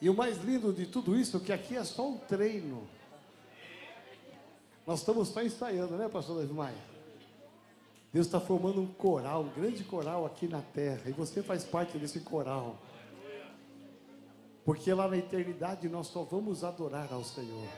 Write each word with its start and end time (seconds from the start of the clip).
E 0.00 0.08
o 0.08 0.14
mais 0.14 0.38
lindo 0.44 0.72
de 0.72 0.86
tudo 0.86 1.16
isso 1.18 1.36
é 1.36 1.40
que 1.40 1.52
aqui 1.52 1.76
é 1.76 1.84
só 1.84 2.08
um 2.08 2.18
treino. 2.18 2.86
Nós 4.86 5.00
estamos 5.00 5.28
só 5.28 5.42
ensaiando, 5.42 5.96
né, 5.96 6.08
pastor 6.08 6.40
Davi 6.40 6.52
Maia? 6.52 6.88
Deus 8.12 8.26
está 8.26 8.40
formando 8.40 8.80
um 8.80 8.86
coral, 8.86 9.42
um 9.42 9.48
grande 9.50 9.84
coral 9.84 10.24
aqui 10.24 10.48
na 10.48 10.62
terra. 10.62 11.02
E 11.06 11.12
você 11.12 11.42
faz 11.42 11.64
parte 11.64 11.98
desse 11.98 12.20
coral. 12.20 12.78
Porque 14.64 14.92
lá 14.92 15.08
na 15.08 15.16
eternidade 15.16 15.88
nós 15.88 16.06
só 16.06 16.22
vamos 16.22 16.64
adorar 16.64 17.12
ao 17.12 17.24
Senhor. 17.24 17.68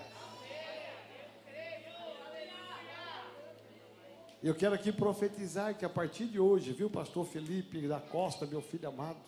Eu 4.43 4.55
quero 4.55 4.75
aqui 4.75 4.91
profetizar 4.91 5.77
que 5.77 5.85
a 5.85 5.89
partir 5.89 6.27
de 6.27 6.41
hoje, 6.41 6.73
viu, 6.73 6.89
pastor 6.89 7.27
Felipe 7.27 7.87
da 7.87 8.01
Costa, 8.01 8.47
meu 8.47 8.63
filho 8.63 8.89
amado, 8.89 9.19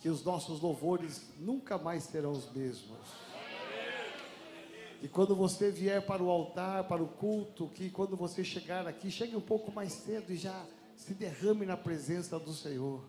que 0.00 0.08
os 0.08 0.24
nossos 0.24 0.60
louvores 0.60 1.22
nunca 1.38 1.78
mais 1.78 2.04
serão 2.04 2.32
os 2.32 2.50
mesmos. 2.52 2.98
E 5.02 5.08
quando 5.08 5.36
você 5.36 5.70
vier 5.70 6.04
para 6.04 6.22
o 6.22 6.30
altar, 6.30 6.84
para 6.84 7.02
o 7.02 7.08
culto, 7.08 7.68
que 7.68 7.90
quando 7.90 8.16
você 8.16 8.42
chegar 8.42 8.86
aqui, 8.86 9.10
chegue 9.10 9.36
um 9.36 9.40
pouco 9.40 9.70
mais 9.70 9.92
cedo 9.92 10.32
e 10.32 10.36
já 10.36 10.64
se 10.96 11.14
derrame 11.14 11.66
na 11.66 11.76
presença 11.76 12.38
do 12.38 12.52
Senhor. 12.52 13.04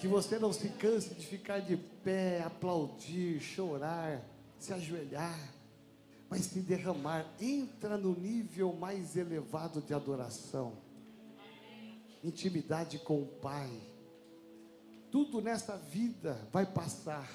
Que 0.00 0.08
você 0.08 0.38
não 0.38 0.52
se 0.52 0.68
canse 0.70 1.14
de 1.14 1.26
ficar 1.26 1.60
de 1.60 1.76
pé, 1.76 2.42
aplaudir, 2.42 3.40
chorar, 3.40 4.24
se 4.58 4.72
ajoelhar 4.72 5.38
mas 6.32 6.46
se 6.46 6.60
derramar, 6.60 7.26
entra 7.38 7.98
no 7.98 8.18
nível 8.18 8.72
mais 8.72 9.18
elevado 9.18 9.82
de 9.82 9.92
adoração, 9.92 10.78
intimidade 12.24 12.98
com 13.00 13.20
o 13.20 13.26
Pai. 13.26 13.70
Tudo 15.12 15.42
nessa 15.42 15.76
vida 15.76 16.40
vai 16.50 16.64
passar, 16.64 17.30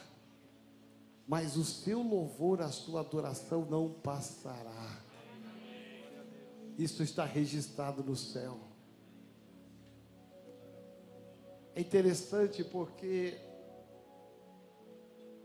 mas 1.27 1.55
o 1.55 1.63
seu 1.63 2.01
louvor, 2.01 2.59
a 2.59 2.69
sua 2.69 3.01
adoração 3.01 3.67
não 3.69 3.93
passará. 3.93 4.99
Isso 6.75 7.03
está 7.03 7.23
registrado 7.23 8.03
no 8.03 8.15
céu. 8.15 8.57
É 11.75 11.81
interessante 11.81 12.63
porque 12.63 13.39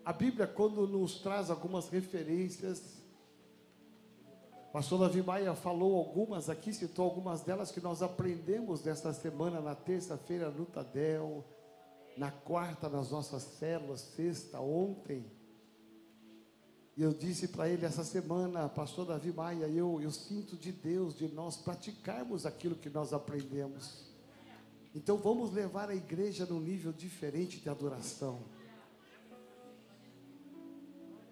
a 0.02 0.14
Bíblia, 0.14 0.46
quando 0.46 0.88
nos 0.88 1.20
traz 1.20 1.50
algumas 1.50 1.90
referências, 1.90 3.02
pastor 4.72 5.00
Davi 5.00 5.22
Maia 5.22 5.54
falou 5.54 5.98
algumas 5.98 6.48
aqui, 6.48 6.72
citou 6.72 7.04
algumas 7.04 7.42
delas 7.42 7.70
que 7.70 7.80
nós 7.82 8.00
aprendemos 8.00 8.82
nesta 8.82 9.12
semana, 9.12 9.60
na 9.60 9.74
terça-feira 9.74 10.50
no 10.50 10.64
Tadel, 10.64 11.44
na 12.16 12.30
quarta 12.30 12.88
nas 12.88 13.10
nossas 13.10 13.42
células, 13.42 14.00
sexta, 14.00 14.60
ontem. 14.60 15.24
E 16.96 17.02
eu 17.02 17.12
disse 17.12 17.48
para 17.48 17.68
ele 17.68 17.86
essa 17.86 18.04
semana, 18.04 18.68
pastor 18.68 19.06
Davi 19.06 19.32
Maia, 19.32 19.66
eu, 19.66 20.00
eu 20.00 20.10
sinto 20.10 20.56
de 20.56 20.70
Deus, 20.70 21.14
de 21.14 21.28
nós 21.28 21.56
praticarmos 21.56 22.44
aquilo 22.44 22.74
que 22.74 22.90
nós 22.90 23.12
aprendemos. 23.12 24.12
Então 24.94 25.16
vamos 25.16 25.52
levar 25.52 25.88
a 25.88 25.94
igreja 25.94 26.44
num 26.44 26.60
nível 26.60 26.92
diferente 26.92 27.58
de 27.60 27.70
adoração. 27.70 28.40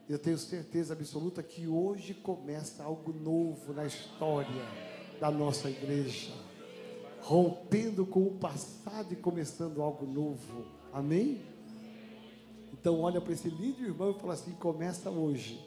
Eu 0.08 0.18
tenho 0.18 0.38
certeza 0.38 0.94
absoluta 0.94 1.42
que 1.42 1.68
hoje 1.68 2.14
começa 2.14 2.82
algo 2.82 3.12
novo 3.12 3.72
na 3.72 3.86
história 3.86 4.64
da 5.20 5.30
nossa 5.30 5.70
igreja. 5.70 6.49
Rompendo 7.22 8.06
com 8.06 8.26
o 8.26 8.38
passado 8.38 9.12
e 9.12 9.16
começando 9.16 9.82
algo 9.82 10.06
novo. 10.06 10.64
Amém? 10.92 11.42
Então 12.72 13.00
olha 13.00 13.20
para 13.20 13.32
esse 13.32 13.48
lindo 13.48 13.82
irmão 13.82 14.10
e 14.10 14.20
fala 14.20 14.34
assim: 14.34 14.52
começa 14.52 15.10
hoje. 15.10 15.60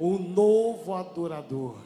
Um 0.00 0.18
novo 0.18 0.94
adorador. 0.94 1.76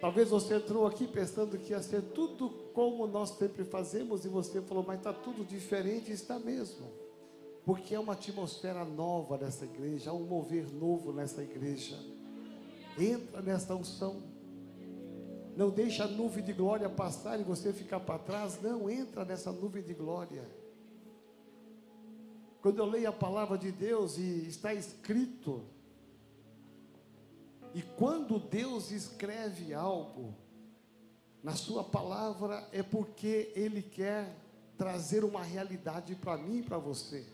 Talvez 0.00 0.28
você 0.28 0.54
entrou 0.54 0.86
aqui 0.86 1.06
pensando 1.06 1.58
que 1.58 1.72
ia 1.72 1.82
ser 1.82 2.02
tudo 2.02 2.50
como 2.72 3.06
nós 3.06 3.30
sempre 3.30 3.64
fazemos 3.64 4.24
e 4.24 4.28
você 4.28 4.62
falou, 4.62 4.84
mas 4.86 4.98
está 4.98 5.12
tudo 5.12 5.44
diferente, 5.44 6.12
está 6.12 6.38
mesmo. 6.38 6.86
Porque 7.64 7.94
é 7.94 8.00
uma 8.00 8.14
atmosfera 8.14 8.84
nova 8.84 9.36
nessa 9.36 9.64
igreja, 9.64 10.10
há 10.10 10.14
um 10.14 10.24
mover 10.24 10.72
novo 10.72 11.12
nessa 11.12 11.42
igreja. 11.42 11.98
Entra 12.98 13.42
nessa 13.42 13.74
unção. 13.74 14.22
Não 15.56 15.70
deixa 15.70 16.04
a 16.04 16.08
nuvem 16.08 16.44
de 16.44 16.52
glória 16.52 16.88
passar 16.88 17.38
e 17.40 17.42
você 17.42 17.72
ficar 17.72 18.00
para 18.00 18.18
trás. 18.18 18.60
Não, 18.62 18.88
entra 18.88 19.24
nessa 19.24 19.52
nuvem 19.52 19.82
de 19.82 19.92
glória. 19.92 20.48
Quando 22.60 22.78
eu 22.78 22.86
leio 22.86 23.08
a 23.08 23.12
palavra 23.12 23.56
de 23.56 23.70
Deus 23.70 24.18
e 24.18 24.46
está 24.48 24.74
escrito, 24.74 25.62
e 27.74 27.82
quando 27.82 28.38
Deus 28.38 28.90
escreve 28.90 29.74
algo 29.74 30.34
na 31.42 31.54
Sua 31.54 31.84
palavra, 31.84 32.66
é 32.72 32.82
porque 32.82 33.52
Ele 33.54 33.82
quer 33.82 34.36
trazer 34.76 35.24
uma 35.24 35.42
realidade 35.42 36.14
para 36.14 36.36
mim 36.36 36.58
e 36.58 36.62
para 36.62 36.78
você. 36.78 37.26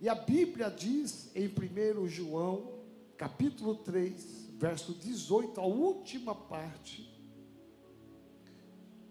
E 0.00 0.08
a 0.08 0.14
Bíblia 0.14 0.70
diz 0.70 1.30
em 1.34 1.48
1 1.48 2.06
João, 2.08 2.80
capítulo 3.16 3.76
3, 3.76 4.50
verso 4.58 4.92
18, 4.92 5.60
a 5.60 5.64
última 5.64 6.34
parte, 6.34 7.10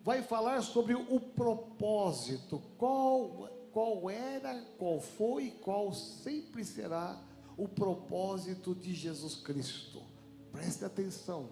vai 0.03 0.22
falar 0.22 0.62
sobre 0.62 0.94
o 0.94 1.19
propósito, 1.19 2.62
qual, 2.78 3.50
qual 3.72 4.09
era, 4.09 4.62
qual 4.78 5.00
foi, 5.00 5.50
qual 5.50 5.91
sempre 5.94 6.63
será 6.63 7.19
o 7.57 7.68
propósito 7.68 8.75
de 8.75 8.94
Jesus 8.94 9.35
Cristo. 9.35 10.03
Preste 10.51 10.85
atenção. 10.85 11.50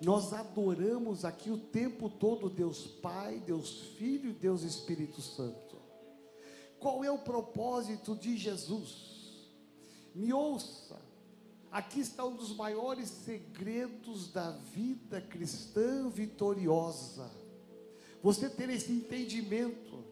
Nós 0.00 0.32
adoramos 0.32 1.24
aqui 1.24 1.50
o 1.50 1.58
tempo 1.58 2.08
todo 2.08 2.50
Deus 2.50 2.86
Pai, 2.86 3.40
Deus 3.46 3.80
Filho 3.96 4.30
e 4.30 4.34
Deus 4.34 4.62
Espírito 4.62 5.20
Santo. 5.22 5.71
Qual 6.82 7.04
é 7.04 7.10
o 7.10 7.18
propósito 7.18 8.16
de 8.16 8.36
Jesus? 8.36 9.48
Me 10.12 10.32
ouça. 10.32 11.00
Aqui 11.70 12.00
está 12.00 12.24
um 12.24 12.34
dos 12.34 12.54
maiores 12.56 13.08
segredos 13.08 14.32
da 14.32 14.50
vida 14.50 15.20
cristã 15.20 16.08
vitoriosa. 16.08 17.30
Você 18.20 18.50
ter 18.50 18.68
esse 18.68 18.92
entendimento. 18.92 20.04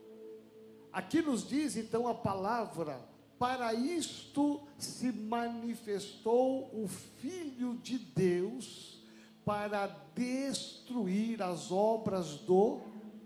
Aqui 0.92 1.20
nos 1.20 1.46
diz 1.46 1.76
então 1.76 2.06
a 2.06 2.14
palavra 2.14 3.04
para 3.36 3.74
isto 3.74 4.60
se 4.78 5.10
manifestou 5.10 6.70
o 6.72 6.86
Filho 6.86 7.76
de 7.78 7.98
Deus 7.98 9.02
para 9.44 9.88
destruir 10.14 11.42
as 11.42 11.72
obras 11.72 12.36
do 12.38 12.80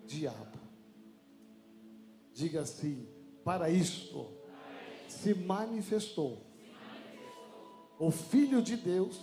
diabo. 0.06 0.58
Diga 2.32 2.62
assim: 2.62 3.13
para 3.44 3.68
isto 3.70 4.26
se 5.06 5.34
manifestou 5.34 6.42
o 7.98 8.10
Filho 8.10 8.62
de 8.62 8.76
Deus 8.76 9.20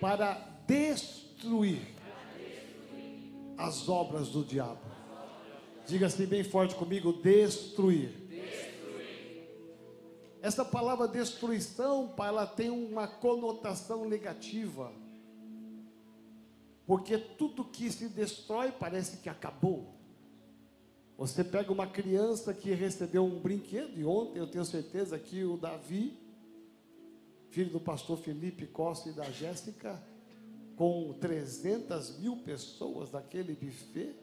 para 0.00 0.34
destruir 0.66 1.94
as 3.58 3.88
obras 3.88 4.28
do 4.28 4.44
diabo. 4.44 4.80
Diga 5.86 6.06
assim 6.06 6.26
bem 6.26 6.44
forte 6.44 6.74
comigo: 6.74 7.12
destruir. 7.14 8.26
Essa 10.42 10.64
palavra 10.64 11.08
destruição, 11.08 12.14
ela 12.18 12.46
tem 12.46 12.70
uma 12.70 13.08
conotação 13.08 14.08
negativa. 14.08 14.92
Porque 16.86 17.18
tudo 17.18 17.64
que 17.64 17.90
se 17.90 18.08
destrói 18.08 18.70
parece 18.70 19.16
que 19.16 19.28
acabou. 19.28 19.95
Você 21.16 21.42
pega 21.42 21.72
uma 21.72 21.86
criança 21.86 22.52
que 22.52 22.72
recebeu 22.72 23.24
um 23.24 23.38
brinquedo, 23.38 23.98
e 23.98 24.04
ontem 24.04 24.38
eu 24.38 24.46
tenho 24.46 24.64
certeza 24.64 25.18
que 25.18 25.44
o 25.44 25.56
Davi, 25.56 26.18
filho 27.50 27.70
do 27.70 27.80
pastor 27.80 28.18
Felipe 28.18 28.66
Costa 28.66 29.08
e 29.08 29.12
da 29.12 29.24
Jéssica, 29.30 30.02
com 30.76 31.14
300 31.18 32.18
mil 32.18 32.36
pessoas 32.38 33.10
naquele 33.10 33.54
buffet, 33.54 34.14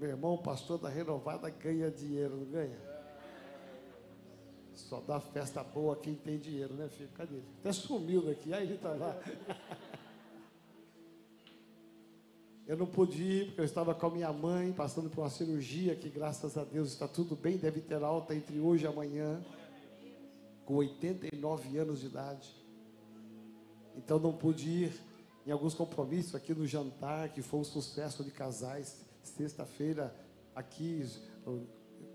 Meu 0.00 0.08
irmão, 0.08 0.38
pastor 0.38 0.78
da 0.78 0.88
renovada 0.88 1.50
ganha 1.50 1.90
dinheiro, 1.90 2.34
não 2.34 2.46
ganha? 2.46 2.78
Só 4.72 4.98
dá 4.98 5.20
festa 5.20 5.62
boa 5.62 5.94
quem 5.94 6.14
tem 6.14 6.38
dinheiro, 6.38 6.72
né, 6.72 6.88
filho? 6.88 7.10
Cadê 7.10 7.34
ele? 7.34 7.44
Até 7.60 7.70
sumiu 7.70 8.22
daqui, 8.22 8.54
aí 8.54 8.62
ele 8.62 8.76
está 8.76 8.94
lá. 8.94 9.14
Eu 12.70 12.76
não 12.76 12.86
pude 12.86 13.20
ir 13.20 13.46
porque 13.46 13.62
eu 13.62 13.64
estava 13.64 13.92
com 13.92 14.06
a 14.06 14.10
minha 14.10 14.32
mãe, 14.32 14.72
passando 14.72 15.10
por 15.10 15.22
uma 15.22 15.28
cirurgia 15.28 15.96
que, 15.96 16.08
graças 16.08 16.56
a 16.56 16.62
Deus, 16.62 16.90
está 16.90 17.08
tudo 17.08 17.34
bem, 17.34 17.56
deve 17.56 17.80
ter 17.80 18.00
alta 18.00 18.32
entre 18.32 18.60
hoje 18.60 18.84
e 18.84 18.86
amanhã, 18.86 19.44
com 20.64 20.76
89 20.76 21.78
anos 21.78 21.98
de 21.98 22.06
idade. 22.06 22.54
Então 23.96 24.20
não 24.20 24.32
pude 24.32 24.70
ir. 24.70 25.00
em 25.44 25.50
alguns 25.50 25.74
compromissos 25.74 26.32
aqui 26.36 26.54
no 26.54 26.64
jantar, 26.64 27.30
que 27.30 27.42
foi 27.42 27.58
um 27.58 27.64
sucesso 27.64 28.22
de 28.22 28.30
casais. 28.30 29.04
Sexta-feira, 29.20 30.14
aqui, 30.54 31.04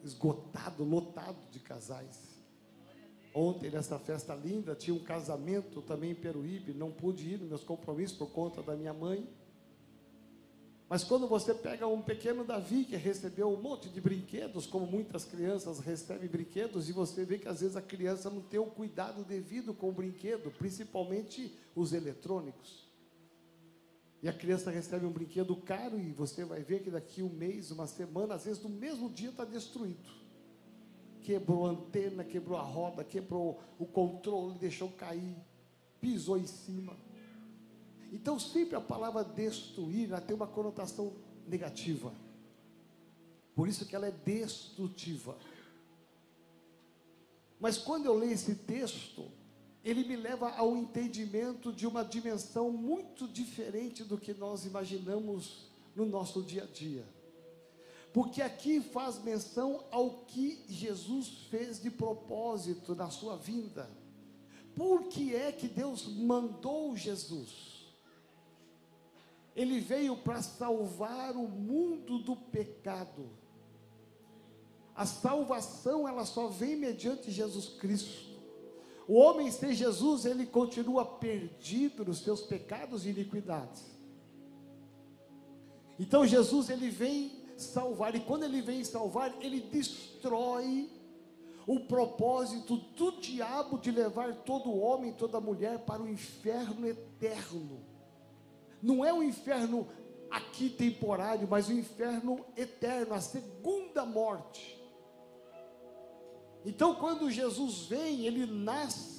esgotado, 0.06 0.86
lotado 0.86 1.52
de 1.52 1.60
casais. 1.60 2.18
Ontem, 3.34 3.70
nessa 3.70 4.00
festa 4.00 4.34
linda, 4.34 4.74
tinha 4.74 4.96
um 4.96 5.04
casamento 5.04 5.82
também 5.82 6.12
em 6.12 6.16
Peruíbe. 6.16 6.74
Não 6.74 6.92
pude 6.92 7.34
ir 7.34 7.40
nos 7.40 7.50
meus 7.50 7.64
compromissos 7.66 8.18
por 8.18 8.32
conta 8.32 8.64
da 8.64 8.74
minha 8.74 8.94
mãe. 8.94 9.28
Mas 10.88 11.04
quando 11.04 11.28
você 11.28 11.54
pega 11.54 11.88
um 11.88 12.02
pequeno 12.02 12.44
Davi 12.44 12.86
que 12.86 12.96
recebeu 12.96 13.50
um 13.50 13.60
monte 13.60 13.90
de 13.90 14.00
brinquedos, 14.00 14.68
como 14.68 14.86
muitas 14.86 15.26
crianças 15.26 15.80
recebem 15.80 16.30
brinquedos, 16.30 16.88
e 16.88 16.92
você 16.92 17.26
vê 17.26 17.40
que 17.40 17.48
às 17.48 17.62
vezes 17.62 17.76
a 17.76 17.82
criança 17.82 18.30
não 18.30 18.42
tem 18.42 18.60
o 18.60 18.68
cuidado 18.68 19.24
devido 19.24 19.74
com 19.74 19.90
o 19.90 19.94
brinquedo, 19.94 20.52
principalmente 20.52 21.52
os 21.76 21.92
eletrônicos. 21.92 22.86
E 24.22 24.30
a 24.30 24.34
criança 24.34 24.70
recebe 24.70 25.06
um 25.06 25.12
brinquedo 25.12 25.56
caro 25.56 26.00
e 26.00 26.12
você 26.12 26.46
vai 26.46 26.64
ver 26.64 26.84
que 26.84 26.92
daqui 26.92 27.24
um 27.24 27.30
mês, 27.30 27.72
uma 27.72 27.88
semana, 27.88 28.36
às 28.36 28.46
vezes 28.46 28.62
no 28.62 28.70
mesmo 28.70 29.10
dia 29.10 29.30
está 29.30 29.44
destruído 29.44 30.26
quebrou 31.26 31.66
a 31.66 31.72
antena, 31.72 32.24
quebrou 32.24 32.58
a 32.58 32.62
roda, 32.62 33.04
quebrou 33.04 33.60
o 33.80 33.86
controle, 33.86 34.60
deixou 34.60 34.90
cair, 34.92 35.36
pisou 36.00 36.38
em 36.38 36.46
cima. 36.46 36.96
Então, 38.12 38.40
sempre 38.40 38.76
a 38.76 38.82
palavra 38.82 39.24
destruir 39.24 40.10
ela 40.10 40.22
tem 40.22 40.36
uma 40.36 40.48
conotação 40.48 41.14
negativa. 41.48 42.14
Por 43.56 43.68
isso 43.68 43.86
que 43.86 43.96
ela 43.96 44.08
é 44.08 44.12
destrutiva. 44.12 45.38
Mas 47.60 47.78
quando 47.78 48.06
eu 48.06 48.16
leio 48.16 48.34
esse 48.34 48.56
texto, 48.56 49.32
ele 49.84 50.04
me 50.04 50.16
leva 50.16 50.50
ao 50.52 50.76
entendimento 50.76 51.72
de 51.72 51.88
uma 51.88 52.04
dimensão 52.04 52.72
muito 52.72 53.28
diferente 53.28 54.04
do 54.04 54.18
que 54.18 54.34
nós 54.34 54.66
imaginamos 54.66 55.70
no 55.96 56.06
nosso 56.06 56.42
dia 56.42 56.64
a 56.64 56.66
dia 56.66 57.06
porque 58.16 58.42
aqui 58.42 58.80
faz 58.80 59.22
menção 59.22 59.84
ao 59.92 60.10
que 60.22 60.64
Jesus 60.70 61.28
fez 61.50 61.82
de 61.82 61.92
propósito 61.92 62.96
na 62.96 63.10
sua 63.10 63.36
vinda. 63.36 63.92
Por 64.74 65.10
que 65.10 65.36
é 65.36 65.52
que 65.52 65.68
Deus 65.68 66.08
mandou 66.08 66.96
Jesus? 66.96 67.75
Ele 69.56 69.80
veio 69.80 70.18
para 70.18 70.42
salvar 70.42 71.36
o 71.36 71.48
mundo 71.48 72.20
do 72.20 72.36
pecado. 72.36 73.30
A 74.96 75.06
salvação 75.06 76.08
ela 76.08 76.26
só 76.26 76.48
vem 76.48 76.76
mediante 76.76 77.32
Jesus 77.32 77.70
Cristo. 77.70 78.36
O 79.08 79.16
homem 79.16 79.52
sem 79.52 79.74
Jesus, 79.74 80.26
ele 80.26 80.46
continua 80.46 81.06
perdido 81.06 82.04
nos 82.04 82.20
seus 82.20 82.42
pecados 82.42 83.06
e 83.06 83.10
iniquidades. 83.10 83.84
Então 86.00 86.26
Jesus 86.26 86.70
ele 86.70 86.90
vem 86.90 87.32
salvar. 87.56 88.16
E 88.16 88.20
quando 88.20 88.44
ele 88.44 88.62
vem 88.62 88.84
salvar, 88.84 89.34
ele 89.42 89.62
destrói 89.62 90.90
o 91.68 91.82
propósito 91.82 92.78
do 92.78 93.12
diabo 93.20 93.78
de 93.78 93.92
levar 93.92 94.36
todo 94.44 94.76
homem, 94.76 95.14
toda 95.14 95.40
mulher 95.40 95.80
para 95.80 96.02
o 96.02 96.10
inferno 96.10 96.88
eterno. 96.88 97.95
Não 98.82 99.04
é 99.04 99.14
o 99.14 99.24
inferno 99.24 99.88
aqui 100.30 100.70
temporário, 100.70 101.48
mas 101.50 101.68
o 101.70 101.74
inferno 101.74 102.46
eterno, 102.58 103.14
a 103.14 103.22
segunda 103.22 104.06
morte. 104.06 104.80
Então, 106.66 106.96
quando 106.96 107.30
Jesus 107.30 107.86
vem, 107.86 108.26
ele 108.26 108.46
nasce. 108.46 109.16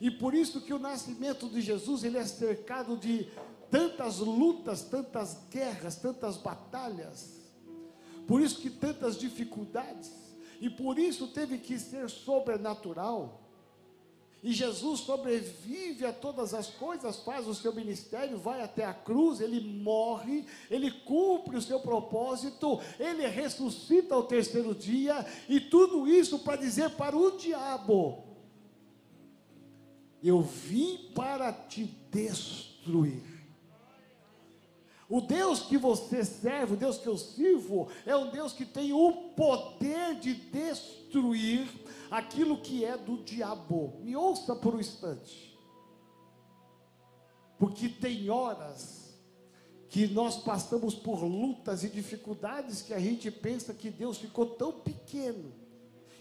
E 0.00 0.10
por 0.10 0.34
isso 0.34 0.60
que 0.60 0.74
o 0.74 0.78
nascimento 0.78 1.48
de 1.48 1.60
Jesus, 1.60 2.04
ele 2.04 2.18
é 2.18 2.24
cercado 2.24 2.96
de 2.96 3.28
tantas 3.70 4.18
lutas, 4.18 4.82
tantas 4.82 5.48
guerras, 5.50 5.96
tantas 5.96 6.36
batalhas, 6.36 7.34
por 8.26 8.40
isso 8.40 8.60
que 8.60 8.70
tantas 8.70 9.16
dificuldades, 9.18 10.12
e 10.60 10.68
por 10.70 10.98
isso 10.98 11.28
teve 11.28 11.58
que 11.58 11.78
ser 11.78 12.08
sobrenatural. 12.08 13.45
E 14.42 14.52
Jesus 14.52 15.00
sobrevive 15.00 16.04
a 16.04 16.12
todas 16.12 16.54
as 16.54 16.68
coisas, 16.68 17.16
faz 17.24 17.48
o 17.48 17.54
seu 17.54 17.74
ministério, 17.74 18.38
vai 18.38 18.62
até 18.62 18.84
a 18.84 18.94
cruz, 18.94 19.40
ele 19.40 19.60
morre, 19.60 20.44
ele 20.70 20.90
cumpre 20.90 21.56
o 21.56 21.62
seu 21.62 21.80
propósito, 21.80 22.78
ele 22.98 23.26
ressuscita 23.26 24.14
ao 24.14 24.24
terceiro 24.24 24.74
dia, 24.74 25.26
e 25.48 25.58
tudo 25.58 26.06
isso 26.06 26.38
para 26.40 26.56
dizer 26.56 26.90
para 26.90 27.16
o 27.16 27.36
diabo: 27.36 28.24
Eu 30.22 30.42
vim 30.42 31.10
para 31.14 31.52
te 31.52 31.84
destruir. 32.10 33.35
O 35.08 35.20
Deus 35.20 35.60
que 35.60 35.78
você 35.78 36.24
serve, 36.24 36.74
o 36.74 36.76
Deus 36.76 36.98
que 36.98 37.06
eu 37.06 37.16
sirvo, 37.16 37.88
é 38.04 38.16
um 38.16 38.28
Deus 38.30 38.52
que 38.52 38.64
tem 38.64 38.92
o 38.92 39.12
poder 39.36 40.16
de 40.18 40.34
destruir 40.34 41.68
aquilo 42.10 42.60
que 42.60 42.84
é 42.84 42.96
do 42.96 43.18
diabo. 43.18 44.00
Me 44.02 44.16
ouça 44.16 44.56
por 44.56 44.74
um 44.74 44.80
instante. 44.80 45.56
Porque 47.56 47.88
tem 47.88 48.28
horas 48.28 49.16
que 49.88 50.08
nós 50.08 50.38
passamos 50.38 50.94
por 50.94 51.22
lutas 51.22 51.84
e 51.84 51.88
dificuldades 51.88 52.82
que 52.82 52.92
a 52.92 52.98
gente 52.98 53.30
pensa 53.30 53.72
que 53.72 53.90
Deus 53.90 54.18
ficou 54.18 54.46
tão 54.46 54.72
pequeno, 54.72 55.54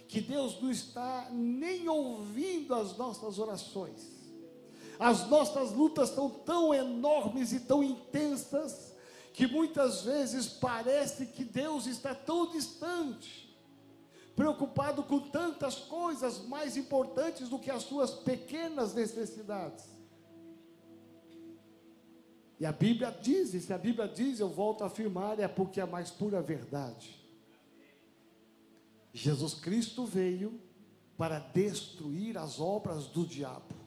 que 0.08 0.22
Deus 0.22 0.62
não 0.62 0.70
está 0.70 1.30
nem 1.32 1.90
ouvindo 1.90 2.76
as 2.76 2.96
nossas 2.96 3.40
orações. 3.40 4.15
As 5.00 5.28
nossas 5.30 5.72
lutas 5.72 6.10
são 6.10 6.30
tão 6.30 6.74
enormes 6.74 7.52
e 7.54 7.60
tão 7.60 7.84
intensas 7.84 8.96
que 9.34 9.48
muitas 9.48 10.04
vezes 10.04 10.48
parece 10.48 11.26
que 11.26 11.44
Deus 11.44 11.86
está 11.88 12.16
tão 12.16 12.50
distante, 12.50 13.54
preocupado 14.36 15.04
com 15.04 15.20
tantas 15.20 15.76
coisas 15.76 16.46
mais 16.46 16.78
importantes 16.78 17.50
do 17.50 17.60
que 17.60 17.70
as 17.70 17.84
suas 17.84 18.12
pequenas 18.12 18.94
necessidades. 18.94 19.86
E 22.58 22.66
a 22.66 22.72
Bíblia 22.72 23.12
diz, 23.22 23.54
e 23.54 23.60
se 23.60 23.74
a 23.74 23.78
Bíblia 23.78 24.08
diz, 24.08 24.40
eu 24.40 24.48
volto 24.48 24.84
a 24.84 24.88
afirmar, 24.88 25.40
é 25.40 25.48
porque 25.48 25.82
é 25.82 25.84
a 25.84 25.88
mais 25.88 26.10
pura 26.10 26.42
verdade. 26.42 27.22
Jesus 29.14 29.54
Cristo 29.54 30.06
veio 30.06 30.60
para 31.18 31.40
destruir 31.40 32.38
as 32.38 32.60
obras 32.60 33.08
do 33.08 33.26
diabo. 33.26 33.85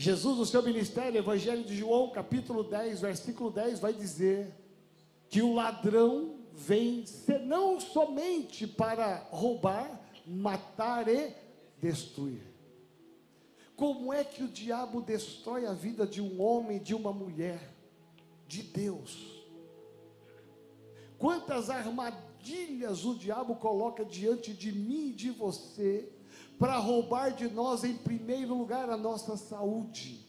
Jesus, 0.00 0.38
no 0.38 0.46
seu 0.46 0.62
ministério, 0.62 1.18
Evangelho 1.18 1.64
de 1.64 1.76
João, 1.76 2.10
capítulo 2.10 2.62
10, 2.62 3.00
versículo 3.00 3.50
10, 3.50 3.80
vai 3.80 3.92
dizer 3.92 4.54
que 5.28 5.42
o 5.42 5.52
ladrão 5.52 6.36
vem 6.52 7.04
não 7.44 7.80
somente 7.80 8.64
para 8.64 9.26
roubar, 9.32 10.00
matar 10.24 11.08
e 11.08 11.34
destruir. 11.80 12.46
Como 13.74 14.12
é 14.12 14.22
que 14.22 14.44
o 14.44 14.48
diabo 14.48 15.02
destrói 15.02 15.66
a 15.66 15.72
vida 15.72 16.06
de 16.06 16.22
um 16.22 16.40
homem, 16.40 16.78
de 16.78 16.94
uma 16.94 17.12
mulher, 17.12 17.74
de 18.46 18.62
Deus? 18.62 19.44
Quantas 21.18 21.70
armadilhas 21.70 23.04
o 23.04 23.16
diabo 23.16 23.56
coloca 23.56 24.04
diante 24.04 24.54
de 24.54 24.70
mim 24.70 25.08
e 25.08 25.12
de 25.12 25.30
você, 25.30 26.08
para 26.58 26.76
roubar 26.76 27.32
de 27.32 27.48
nós, 27.48 27.84
em 27.84 27.96
primeiro 27.96 28.54
lugar, 28.54 28.90
a 28.90 28.96
nossa 28.96 29.36
saúde, 29.36 30.26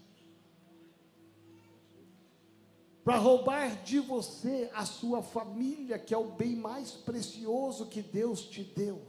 para 3.04 3.18
roubar 3.18 3.82
de 3.82 4.00
você 4.00 4.70
a 4.74 4.86
sua 4.86 5.24
família, 5.24 5.98
que 5.98 6.14
é 6.14 6.18
o 6.18 6.32
bem 6.32 6.56
mais 6.56 6.92
precioso 6.92 7.88
que 7.88 8.02
Deus 8.02 8.42
te 8.42 8.64
deu, 8.64 9.02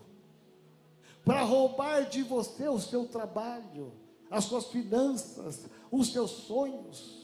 para 1.23 1.43
roubar 1.43 2.09
de 2.09 2.23
você 2.23 2.67
o 2.67 2.79
seu 2.79 3.07
trabalho, 3.07 3.93
as 4.31 4.45
suas 4.45 4.67
finanças, 4.67 5.67
os 5.91 6.13
seus 6.13 6.31
sonhos. 6.31 7.21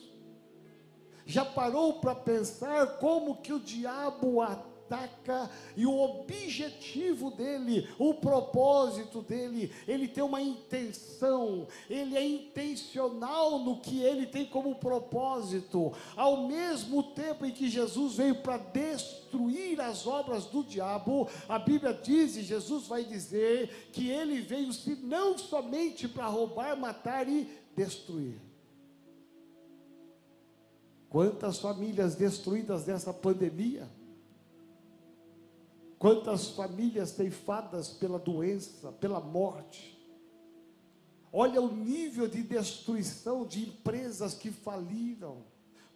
Já 1.25 1.45
parou 1.45 1.95
para 1.95 2.15
pensar 2.15 2.99
como 2.99 3.41
que 3.41 3.53
o 3.53 3.59
diabo 3.59 4.43
ataca? 4.43 4.76
Ataca 4.87 5.51
e 5.77 5.85
o 5.85 5.99
objetivo 5.99 7.31
dele, 7.33 7.89
o 7.99 8.15
propósito 8.15 9.21
dele, 9.21 9.73
ele 9.87 10.07
tem 10.09 10.23
uma 10.23 10.41
intenção, 10.41 11.67
ele 11.91 12.17
é 12.17 12.27
intencional 12.27 13.59
no 13.59 13.81
que 13.81 14.01
ele 14.01 14.27
tem 14.27 14.47
como 14.47 14.77
propósito, 14.77 15.93
ao 16.17 16.47
mesmo 16.47 17.03
tempo 17.03 17.45
em 17.45 17.53
que 17.53 17.69
Jesus 17.69 18.17
veio 18.17 18.37
para 18.37 18.59
destruir 18.59 19.81
as 19.81 20.07
obras 20.07 20.47
do 20.47 20.63
diabo, 20.63 21.29
a 21.49 21.59
Bíblia 21.59 21.93
diz, 21.93 22.37
e 22.37 22.43
Jesus 22.43 22.87
vai 22.87 23.05
dizer, 23.05 23.91
que 23.93 24.09
ele 24.09 24.41
veio 24.41 24.73
se 24.73 24.95
não 24.97 25.37
somente 25.37 26.07
para 26.07 26.27
roubar, 26.27 26.77
matar 26.77 27.29
e 27.29 27.49
destruir. 27.77 28.41
Quantas 31.09 31.59
famílias 31.59 32.15
destruídas 32.15 32.87
nessa 32.87 33.13
pandemia? 33.13 33.89
Quantas 35.99 36.49
famílias 36.49 37.11
ceifadas 37.11 37.89
pela 37.89 38.19
doença, 38.19 38.93
pela 38.93 39.21
morte. 39.21 39.97
Olha 41.33 41.61
o 41.61 41.75
nível 41.75 42.29
de 42.29 42.43
destruição 42.43 43.47
de 43.47 43.69
empresas 43.69 44.35
que 44.35 44.51
faliram, 44.51 45.45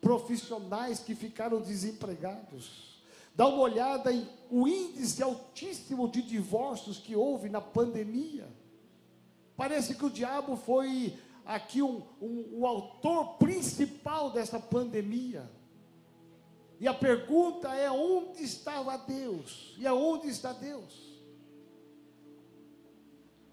profissionais 0.00 1.00
que 1.00 1.14
ficaram 1.14 1.61
desempregados. 1.61 3.02
Dá 3.35 3.47
uma 3.47 3.62
olhada 3.62 4.12
em 4.12 4.26
o 4.50 4.66
índice 4.66 5.23
altíssimo 5.23 6.09
de 6.09 6.23
divórcios 6.23 6.99
que 6.99 7.14
houve 7.14 7.49
na 7.49 7.61
pandemia. 7.61 8.49
Parece 9.57 9.95
que 9.95 10.04
o 10.04 10.11
diabo 10.11 10.57
foi 10.57 11.16
aqui 11.45 11.83
um, 11.83 12.02
um, 12.21 12.61
o 12.61 12.66
autor 12.66 13.38
principal 13.38 14.30
dessa 14.30 14.59
pandemia. 14.59 15.50
E 16.80 16.88
a 16.88 16.94
pergunta 16.94 17.68
é: 17.75 17.90
onde 17.90 18.42
estava 18.42 18.96
Deus? 18.96 19.75
E 19.78 19.87
aonde 19.87 20.28
está 20.28 20.52
Deus? 20.52 21.10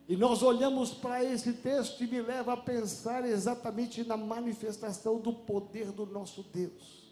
E 0.07 0.15
nós 0.15 0.41
olhamos 0.41 0.93
para 0.93 1.22
esse 1.22 1.51
texto 1.51 2.01
e 2.01 2.07
me 2.07 2.22
leva 2.22 2.53
a 2.53 2.57
pensar 2.57 3.25
exatamente 3.25 4.05
na 4.05 4.15
manifestação 4.15 5.19
do 5.19 5.34
poder 5.34 5.91
do 5.91 6.05
nosso 6.05 6.43
Deus. 6.43 7.05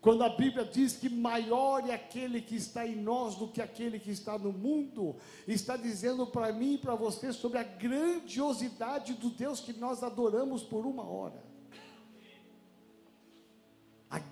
Quando 0.00 0.24
a 0.24 0.28
Bíblia 0.30 0.64
diz 0.64 0.96
que 0.96 1.08
maior 1.08 1.88
é 1.88 1.94
aquele 1.94 2.42
que 2.42 2.56
está 2.56 2.84
em 2.84 2.96
nós 2.96 3.36
do 3.36 3.46
que 3.46 3.62
aquele 3.62 4.00
que 4.00 4.10
está 4.10 4.36
no 4.36 4.52
mundo, 4.52 5.14
está 5.46 5.76
dizendo 5.76 6.26
para 6.26 6.52
mim 6.52 6.74
e 6.74 6.78
para 6.78 6.96
você 6.96 7.32
sobre 7.32 7.58
a 7.58 7.62
grandiosidade 7.62 9.14
do 9.14 9.30
Deus 9.30 9.60
que 9.60 9.72
nós 9.72 10.02
adoramos 10.02 10.64
por 10.64 10.84
uma 10.84 11.04
hora. 11.08 11.51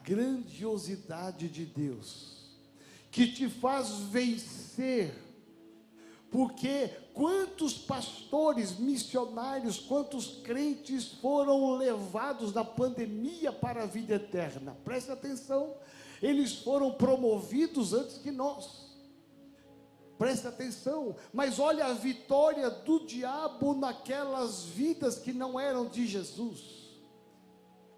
Grandiosidade 0.04 1.48
de 1.48 1.64
Deus, 1.64 2.50
que 3.10 3.26
te 3.26 3.48
faz 3.48 3.90
vencer 4.10 5.12
porque 6.30 6.88
quantos 7.12 7.76
pastores, 7.76 8.78
missionários, 8.78 9.80
quantos 9.80 10.40
crentes 10.44 11.08
foram 11.08 11.76
levados 11.76 12.54
na 12.54 12.64
pandemia 12.64 13.52
para 13.52 13.82
a 13.82 13.86
vida 13.86 14.14
eterna? 14.14 14.76
Preste 14.84 15.10
atenção, 15.10 15.74
eles 16.22 16.54
foram 16.54 16.92
promovidos 16.92 17.92
antes 17.92 18.18
que 18.18 18.30
nós. 18.30 18.88
Preste 20.16 20.46
atenção, 20.46 21.16
mas 21.32 21.58
olha 21.58 21.86
a 21.86 21.94
vitória 21.94 22.70
do 22.70 23.04
diabo 23.06 23.74
naquelas 23.74 24.64
vidas 24.64 25.18
que 25.18 25.32
não 25.32 25.58
eram 25.58 25.88
de 25.88 26.06
Jesus 26.06 26.79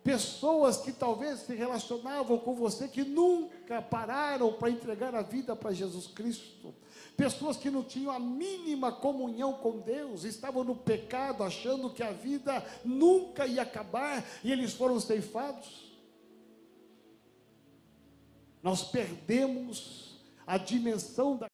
pessoas 0.02 0.78
que 0.78 0.92
talvez 0.92 1.40
se 1.40 1.54
relacionavam 1.54 2.38
com 2.38 2.54
você 2.54 2.88
que 2.88 3.04
nunca 3.04 3.80
pararam 3.80 4.52
para 4.52 4.70
entregar 4.70 5.14
a 5.14 5.22
vida 5.22 5.54
para 5.54 5.72
Jesus 5.72 6.06
Cristo 6.06 6.74
pessoas 7.16 7.56
que 7.56 7.70
não 7.70 7.82
tinham 7.82 8.10
a 8.10 8.18
mínima 8.18 8.90
comunhão 8.90 9.52
com 9.52 9.78
Deus, 9.80 10.24
estavam 10.24 10.64
no 10.64 10.74
pecado, 10.74 11.42
achando 11.42 11.90
que 11.90 12.02
a 12.02 12.12
vida 12.12 12.64
nunca 12.84 13.46
ia 13.46 13.62
acabar 13.62 14.24
e 14.42 14.50
eles 14.50 14.72
foram 14.72 14.98
ceifados. 14.98 15.92
Nós 18.62 18.82
perdemos 18.84 20.20
a 20.46 20.56
dimensão 20.56 21.36
da 21.36 21.51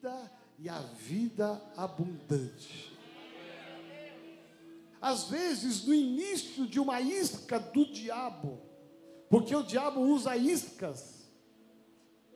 vida 0.00 0.32
e 0.58 0.68
a 0.68 0.78
vida 0.78 1.62
abundante. 1.76 2.90
Às 5.00 5.24
vezes, 5.24 5.84
no 5.84 5.94
início 5.94 6.66
de 6.66 6.80
uma 6.80 7.00
isca 7.00 7.58
do 7.58 7.84
diabo, 7.84 8.58
porque 9.28 9.54
o 9.54 9.62
diabo 9.62 10.00
usa 10.00 10.36
iscas 10.36 11.28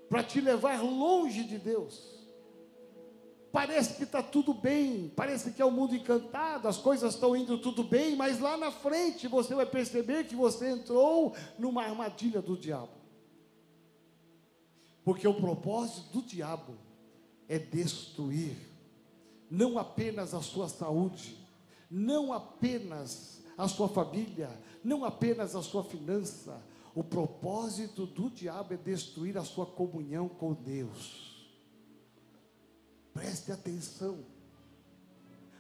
para 0.09 0.23
te 0.23 0.41
levar 0.41 0.83
longe 0.83 1.45
de 1.45 1.59
Deus. 1.59 2.15
Parece 3.51 3.95
que 3.95 4.05
está 4.05 4.23
tudo 4.23 4.53
bem, 4.53 5.13
parece 5.15 5.53
que 5.53 5.63
é 5.63 5.65
o 5.65 5.69
um 5.69 5.73
mundo 5.73 5.95
encantado, 5.95 6.67
as 6.67 6.77
coisas 6.77 7.15
estão 7.15 7.37
indo 7.37 7.59
tudo 7.59 7.85
bem, 7.85 8.17
mas 8.17 8.41
lá 8.41 8.57
na 8.57 8.71
frente 8.71 9.29
você 9.29 9.55
vai 9.55 9.67
perceber 9.67 10.27
que 10.27 10.35
você 10.35 10.71
entrou 10.71 11.35
numa 11.59 11.85
armadilha 11.85 12.43
do 12.43 12.57
diabo. 12.57 12.93
Porque 15.05 15.29
o 15.29 15.35
propósito 15.35 16.11
do 16.11 16.23
diabo 16.23 16.84
é 17.49 17.59
destruir 17.59 18.57
não 19.55 19.79
apenas 19.79 20.35
a 20.35 20.43
sua 20.43 20.69
saúde, 20.69 21.39
não 21.91 22.33
apenas 22.33 23.41
a 23.57 23.69
sua 23.69 23.89
família, 23.89 24.51
não 24.83 25.05
apenas 25.05 25.55
a 25.55 25.63
sua 25.63 25.85
finança. 25.85 26.61
O 26.95 27.05
propósito 27.05 28.05
do 28.07 28.29
diabo 28.31 28.75
é 28.75 28.77
destruir 28.77 29.39
a 29.39 29.45
sua 29.45 29.67
comunhão 29.67 30.29
com 30.29 30.53
Deus. 30.53 31.49
Preste 33.13 33.53
atenção. 33.53 34.25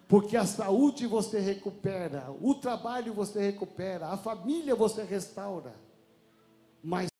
Porque 0.08 0.36
a 0.36 0.46
saúde 0.46 1.06
você 1.06 1.38
recupera, 1.38 2.30
o 2.40 2.54
trabalho 2.54 3.14
você 3.14 3.40
recupera, 3.40 4.08
a 4.08 4.16
família 4.16 4.74
você 4.74 5.02
restaura. 5.02 5.74
Mas 6.82 7.10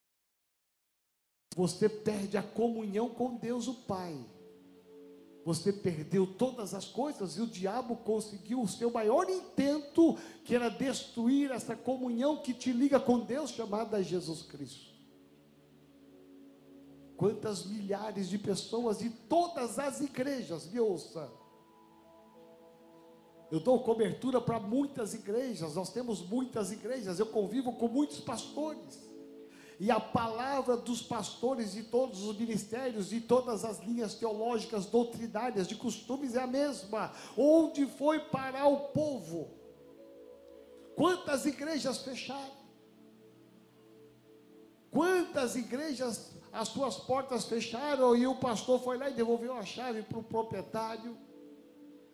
você 1.57 1.89
perde 1.89 2.37
a 2.37 2.43
comunhão 2.43 3.09
com 3.09 3.37
Deus 3.37 3.69
o 3.69 3.75
Pai 3.75 4.34
você 5.45 5.73
perdeu 5.73 6.27
todas 6.27 6.73
as 6.73 6.87
coisas 6.87 7.37
e 7.37 7.43
o 7.43 7.47
diabo 7.47 7.97
conseguiu 7.97 8.63
o 8.63 8.69
seu 8.69 8.91
maior 8.91 9.29
intento, 9.29 10.17
que 10.43 10.55
era 10.55 10.71
destruir 10.71 11.51
essa 11.51 11.77
comunhão 11.77 12.39
que 12.39 12.55
te 12.55 12.73
liga 12.73 12.99
com 12.99 13.21
Deus, 13.21 13.51
chamada 13.51 14.03
Jesus 14.03 14.43
Cristo. 14.43 14.95
Quantas 17.17 17.67
milhares 17.67 18.29
de 18.29 18.39
pessoas 18.39 18.99
de 18.99 19.11
todas 19.11 19.79
as 19.79 20.01
igrejas, 20.01 20.67
me 20.71 20.81
ouça. 20.81 21.31
Eu 23.51 23.61
dou 23.61 23.79
cobertura 23.81 24.41
para 24.41 24.59
muitas 24.59 25.13
igrejas, 25.13 25.75
nós 25.75 25.91
temos 25.91 26.23
muitas 26.23 26.73
igrejas, 26.73 27.21
eu 27.21 27.27
convivo 27.27 27.75
com 27.75 27.87
muitos 27.87 28.19
pastores 28.19 29.14
e 29.79 29.91
a 29.91 29.99
palavra 29.99 30.77
dos 30.77 31.03
pastores 31.03 31.73
de 31.73 31.83
todos 31.83 32.23
os 32.23 32.37
ministérios, 32.39 33.09
de 33.09 33.21
todas 33.21 33.65
as 33.65 33.81
linhas 33.81 34.15
teológicas, 34.15 34.87
doutrinárias, 34.87 35.67
de 35.67 35.75
costumes 35.75 36.35
é 36.35 36.43
a 36.43 36.47
mesma. 36.47 37.13
Onde 37.37 37.87
foi 37.87 38.21
parar 38.21 38.67
o 38.67 38.89
povo? 38.89 39.51
Quantas 40.95 41.45
igrejas 41.45 41.99
fecharam? 41.99 42.65
Quantas 44.91 45.57
igrejas 45.57 46.33
as 46.53 46.69
suas 46.69 46.97
portas 46.97 47.47
fecharam 47.47 48.15
e 48.15 48.29
o 48.29 48.37
pastor 48.37 48.81
foi 48.81 48.97
lá 48.97 49.11
e 49.11 49.15
devolveu 49.15 49.55
a 49.55 49.65
chave 49.65 50.03
para 50.03 50.19
o 50.19 50.23
proprietário? 50.23 51.19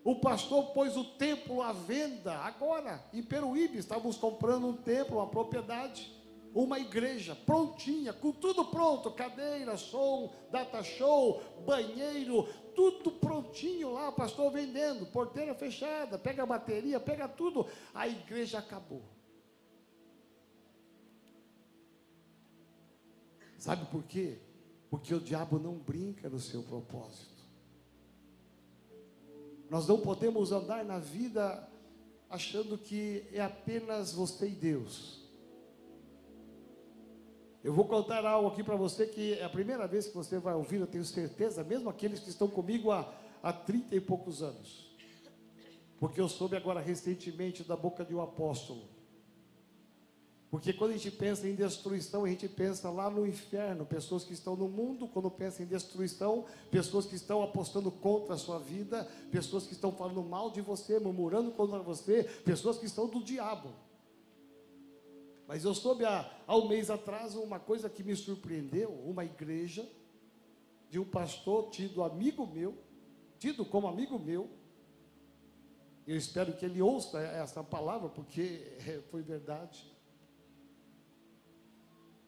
O 0.03 0.17
pastor 0.17 0.71
pôs 0.73 0.97
o 0.97 1.05
templo 1.05 1.61
à 1.61 1.75
venda 1.75 2.33
agora, 2.39 3.05
em 3.13 3.23
Peruíbe, 3.23 3.77
estávamos 3.77 4.17
comprando 4.17 4.67
um 4.67 4.73
templo, 4.73 5.19
uma 5.19 5.27
propriedade 5.27 6.20
uma 6.55 6.79
igreja 6.79 7.35
prontinha, 7.35 8.13
com 8.13 8.33
tudo 8.33 8.65
pronto, 8.65 9.11
cadeira, 9.13 9.77
som, 9.77 10.35
data 10.51 10.83
show, 10.83 11.41
banheiro, 11.65 12.49
tudo 12.75 13.13
prontinho 13.13 13.93
lá, 13.93 14.09
o 14.09 14.13
pastor 14.13 14.51
vendendo, 14.51 15.07
porteira 15.07 15.55
fechada, 15.55 16.19
pega 16.19 16.43
a 16.43 16.47
bateria, 16.47 16.99
pega 16.99 17.29
tudo, 17.29 17.67
a 17.95 18.09
igreja 18.09 18.59
acabou. 18.59 19.03
Sabe 23.59 23.85
por 23.87 24.03
quê? 24.05 24.39
Porque 24.89 25.15
o 25.15 25.21
diabo 25.21 25.59
não 25.59 25.75
brinca 25.75 26.29
no 26.29 26.41
seu 26.41 26.63
propósito. 26.63 27.45
Nós 29.69 29.87
não 29.87 30.01
podemos 30.01 30.51
andar 30.51 30.85
na 30.85 30.99
vida 30.99 31.69
achando 32.29 32.77
que 32.77 33.29
é 33.33 33.41
apenas 33.41 34.13
você 34.13 34.49
e 34.49 34.55
Deus. 34.55 35.20
Eu 37.63 37.75
vou 37.75 37.85
contar 37.85 38.25
algo 38.25 38.49
aqui 38.49 38.63
para 38.63 38.75
você 38.75 39.07
que 39.07 39.35
é 39.35 39.45
a 39.45 39.49
primeira 39.51 39.87
vez 39.87 40.07
que 40.07 40.15
você 40.15 40.39
vai 40.39 40.55
ouvir, 40.55 40.81
eu 40.81 40.87
tenho 40.87 41.05
certeza, 41.05 41.63
mesmo 41.63 41.91
aqueles 41.91 42.21
que 42.21 42.31
estão 42.31 42.49
comigo 42.49 42.91
há, 42.91 43.13
há 43.43 43.53
30 43.53 43.95
e 43.97 44.01
poucos 44.01 44.43
anos. 44.43 44.91
Porque 45.99 46.19
eu 46.19 46.29
soube 46.29 46.57
agora 46.57 46.81
recentemente 46.81 47.63
da 47.63 47.77
boca 47.77 48.03
de 48.03 48.15
um 48.15 48.23
apóstolo. 48.23 48.89
Porque 50.51 50.73
quando 50.73 50.93
a 50.93 50.95
gente 50.95 51.11
pensa 51.13 51.47
em 51.47 51.55
destruição, 51.55 52.25
a 52.25 52.29
gente 52.29 52.49
pensa 52.49 52.91
lá 52.91 53.09
no 53.11 53.27
inferno, 53.27 53.85
pessoas 53.85 54.25
que 54.25 54.33
estão 54.33 54.57
no 54.57 54.67
mundo, 54.67 55.07
quando 55.07 55.31
pensa 55.31 55.63
em 55.63 55.67
destruição, 55.67 56.47
pessoas 56.71 57.05
que 57.05 57.15
estão 57.15 57.43
apostando 57.43 57.91
contra 57.91 58.35
a 58.35 58.39
sua 58.39 58.59
vida, 58.59 59.07
pessoas 59.31 59.67
que 59.67 59.75
estão 59.75 59.93
falando 59.93 60.23
mal 60.23 60.51
de 60.51 60.61
você, 60.63 60.99
murmurando 60.99 61.53
contra 61.53 61.79
você, 61.79 62.25
pessoas 62.45 62.79
que 62.79 62.87
estão 62.87 63.07
do 63.07 63.23
diabo. 63.23 63.69
Mas 65.51 65.65
eu 65.65 65.75
soube 65.75 66.05
há, 66.05 66.31
há 66.47 66.57
um 66.57 66.69
mês 66.69 66.91
atrás 66.91 67.35
uma 67.35 67.59
coisa 67.59 67.91
que 67.91 68.05
me 68.05 68.15
surpreendeu: 68.15 68.93
uma 69.05 69.25
igreja 69.25 69.85
de 70.89 70.97
um 70.97 71.05
pastor 71.05 71.71
tido 71.71 72.05
amigo 72.05 72.47
meu, 72.47 72.79
tido 73.37 73.65
como 73.65 73.89
amigo 73.89 74.17
meu. 74.17 74.49
Eu 76.07 76.17
espero 76.17 76.53
que 76.53 76.65
ele 76.65 76.81
ouça 76.81 77.21
essa 77.21 77.65
palavra, 77.65 78.09
porque 78.09 78.77
é, 78.87 79.03
foi 79.11 79.23
verdade. 79.23 79.93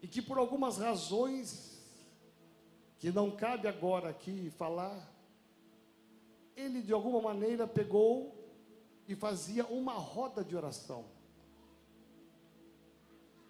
E 0.02 0.08
que 0.08 0.20
por 0.20 0.36
algumas 0.36 0.78
razões 0.78 1.80
que 2.98 3.12
não 3.12 3.30
cabe 3.30 3.68
agora 3.68 4.08
aqui 4.08 4.50
falar, 4.50 5.14
ele 6.56 6.82
de 6.82 6.92
alguma 6.92 7.22
maneira 7.22 7.68
pegou 7.68 8.34
e 9.06 9.14
fazia 9.14 9.64
uma 9.66 9.92
roda 9.92 10.42
de 10.42 10.56
oração. 10.56 11.21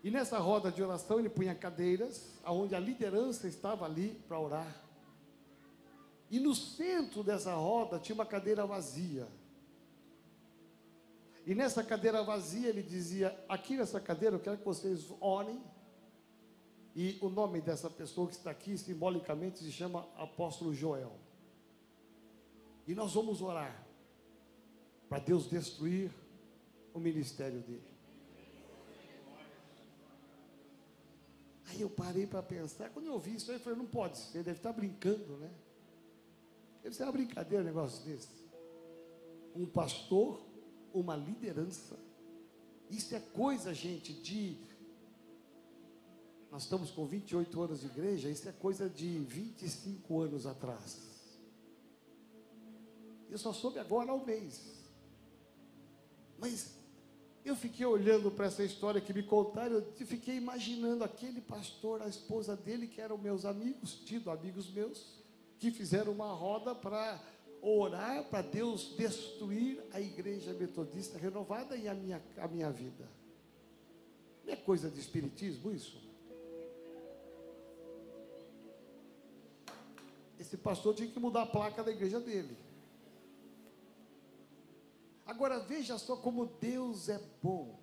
E 0.02 0.10
nessa 0.10 0.38
roda 0.38 0.70
de 0.70 0.82
oração 0.82 1.20
ele 1.20 1.28
punha 1.28 1.54
cadeiras, 1.54 2.28
onde 2.44 2.74
a 2.74 2.80
liderança 2.80 3.46
estava 3.46 3.84
ali 3.84 4.20
para 4.26 4.38
orar. 4.38 4.82
E 6.28 6.40
no 6.40 6.54
centro 6.54 7.22
dessa 7.22 7.54
roda 7.54 7.98
tinha 7.98 8.14
uma 8.14 8.26
cadeira 8.26 8.66
vazia. 8.66 9.28
E 11.46 11.54
nessa 11.54 11.84
cadeira 11.84 12.22
vazia 12.22 12.68
ele 12.68 12.82
dizia: 12.82 13.38
Aqui 13.48 13.76
nessa 13.76 14.00
cadeira 14.00 14.36
eu 14.36 14.40
quero 14.40 14.58
que 14.58 14.64
vocês 14.64 15.06
orem. 15.20 15.62
E 16.94 17.18
o 17.22 17.28
nome 17.28 17.60
dessa 17.60 17.88
pessoa 17.88 18.28
que 18.28 18.34
está 18.34 18.50
aqui 18.50 18.76
simbolicamente 18.76 19.58
se 19.60 19.70
chama 19.70 20.06
Apóstolo 20.16 20.74
Joel. 20.74 21.12
E 22.86 22.94
nós 22.94 23.14
vamos 23.14 23.40
orar 23.40 23.86
para 25.08 25.18
Deus 25.18 25.48
destruir 25.48 26.10
o 26.92 26.98
ministério 26.98 27.60
dele. 27.60 27.91
Aí 31.72 31.80
eu 31.80 31.88
parei 31.88 32.26
para 32.26 32.42
pensar, 32.42 32.90
quando 32.90 33.06
eu 33.06 33.14
ouvi 33.14 33.34
isso 33.34 33.50
eu 33.50 33.58
falei, 33.58 33.78
não 33.78 33.86
pode 33.86 34.18
ser, 34.18 34.42
deve 34.42 34.58
estar 34.58 34.72
brincando, 34.72 35.38
né? 35.38 35.50
Deve 36.82 36.94
ser 36.94 37.04
uma 37.04 37.12
brincadeira 37.12 37.62
um 37.62 37.66
negócio 37.66 38.04
desse. 38.04 38.28
Um 39.56 39.64
pastor, 39.64 40.44
uma 40.92 41.16
liderança. 41.16 41.98
Isso 42.90 43.14
é 43.14 43.20
coisa, 43.20 43.72
gente, 43.72 44.12
de. 44.12 44.58
Nós 46.50 46.64
estamos 46.64 46.90
com 46.90 47.06
28 47.06 47.62
anos 47.62 47.80
de 47.80 47.86
igreja, 47.86 48.28
isso 48.28 48.46
é 48.46 48.52
coisa 48.52 48.90
de 48.90 49.18
25 49.20 50.20
anos 50.20 50.46
atrás. 50.46 50.98
Eu 53.30 53.38
só 53.38 53.52
soube 53.52 53.78
agora 53.78 54.10
ao 54.10 54.26
mês. 54.26 54.60
Mas 56.38 56.81
eu 57.44 57.56
fiquei 57.56 57.84
olhando 57.84 58.30
para 58.30 58.46
essa 58.46 58.62
história 58.62 59.00
que 59.00 59.12
me 59.12 59.22
contaram, 59.22 59.76
eu 59.76 60.06
fiquei 60.06 60.36
imaginando 60.36 61.02
aquele 61.02 61.40
pastor, 61.40 62.00
a 62.02 62.08
esposa 62.08 62.56
dele, 62.56 62.86
que 62.86 63.00
eram 63.00 63.18
meus 63.18 63.44
amigos, 63.44 63.94
tido 63.94 64.30
amigos 64.30 64.70
meus, 64.70 65.22
que 65.58 65.70
fizeram 65.70 66.12
uma 66.12 66.32
roda 66.32 66.74
para 66.74 67.20
orar 67.60 68.24
para 68.24 68.42
Deus 68.42 68.94
destruir 68.96 69.80
a 69.92 70.00
igreja 70.00 70.52
metodista 70.52 71.18
renovada 71.18 71.76
e 71.76 71.88
a 71.88 71.94
minha, 71.94 72.22
a 72.36 72.48
minha 72.48 72.70
vida. 72.70 73.08
Não 74.44 74.52
é 74.52 74.56
coisa 74.56 74.90
de 74.90 74.98
espiritismo 75.00 75.70
isso? 75.70 75.96
Esse 80.38 80.56
pastor 80.56 80.94
tinha 80.94 81.08
que 81.08 81.20
mudar 81.20 81.42
a 81.42 81.46
placa 81.46 81.84
da 81.84 81.92
igreja 81.92 82.18
dele. 82.18 82.56
Agora 85.32 85.58
veja 85.60 85.96
só 85.96 86.14
como 86.14 86.44
Deus 86.60 87.08
é 87.08 87.18
bom. 87.42 87.80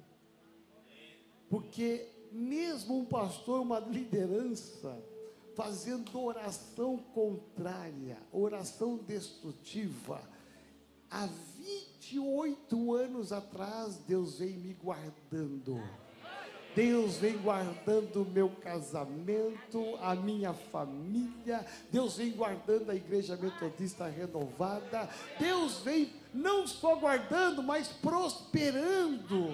Porque 1.49 2.07
mesmo 2.31 2.99
um 2.99 3.05
pastor, 3.05 3.59
uma 3.61 3.79
liderança, 3.79 5.03
fazendo 5.55 6.21
oração 6.21 6.99
contrária, 7.11 8.19
oração 8.31 8.97
destrutiva, 8.97 10.21
há 11.09 11.27
28 11.57 12.93
anos 12.93 13.33
atrás, 13.33 13.97
Deus 13.97 14.37
vem 14.37 14.55
me 14.55 14.75
guardando. 14.75 15.81
Deus 16.75 17.17
vem 17.17 17.37
guardando 17.37 18.21
o 18.21 18.29
meu 18.29 18.49
casamento, 18.61 19.97
a 20.01 20.15
minha 20.15 20.53
família, 20.53 21.65
Deus 21.91 22.17
vem 22.17 22.31
guardando 22.31 22.91
a 22.91 22.95
igreja 22.95 23.35
metodista 23.35 24.07
renovada, 24.07 25.09
Deus 25.39 25.79
vem 25.79 26.13
não 26.33 26.67
só 26.67 26.95
guardando, 26.95 27.63
mas 27.63 27.87
prosperando. 27.87 29.47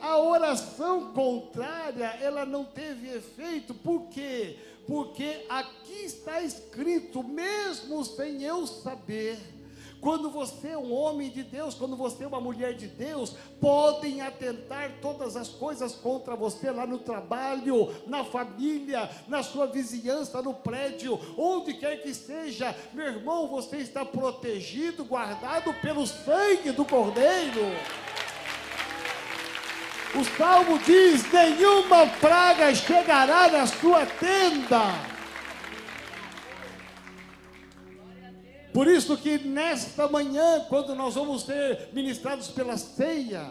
A 0.00 0.18
oração 0.18 1.12
contrária, 1.12 2.06
ela 2.20 2.44
não 2.44 2.64
teve 2.64 3.08
efeito, 3.08 3.72
por 3.72 4.08
quê? 4.08 4.58
Porque 4.86 5.46
aqui 5.48 6.04
está 6.04 6.42
escrito, 6.42 7.22
mesmo 7.22 8.04
sem 8.04 8.42
eu 8.42 8.66
saber, 8.66 9.38
quando 10.02 10.28
você 10.28 10.70
é 10.70 10.76
um 10.76 10.92
homem 10.92 11.30
de 11.30 11.44
Deus, 11.44 11.76
quando 11.76 11.96
você 11.96 12.24
é 12.24 12.26
uma 12.26 12.40
mulher 12.40 12.74
de 12.74 12.88
Deus, 12.88 13.36
podem 13.60 14.20
atentar 14.20 14.94
todas 15.00 15.36
as 15.36 15.48
coisas 15.48 15.94
contra 15.94 16.34
você 16.34 16.72
lá 16.72 16.84
no 16.84 16.98
trabalho, 16.98 17.88
na 18.08 18.24
família, 18.24 19.08
na 19.28 19.44
sua 19.44 19.66
vizinhança, 19.66 20.42
no 20.42 20.54
prédio, 20.54 21.20
onde 21.38 21.74
quer 21.74 22.02
que 22.02 22.12
seja. 22.12 22.74
Meu 22.92 23.06
irmão, 23.06 23.46
você 23.46 23.76
está 23.76 24.04
protegido, 24.04 25.04
guardado 25.04 25.72
pelo 25.74 26.04
sangue 26.04 26.72
do 26.72 26.84
Cordeiro. 26.84 27.62
O 30.16 30.24
salmo 30.36 30.80
diz: 30.80 31.32
nenhuma 31.32 32.08
praga 32.20 32.74
chegará 32.74 33.48
na 33.48 33.68
sua 33.68 34.04
tenda. 34.04 35.11
Por 38.72 38.88
isso 38.88 39.16
que 39.18 39.38
nesta 39.38 40.08
manhã, 40.08 40.64
quando 40.68 40.94
nós 40.94 41.14
vamos 41.14 41.42
ser 41.42 41.90
ministrados 41.92 42.48
pela 42.48 42.76
ceia, 42.76 43.50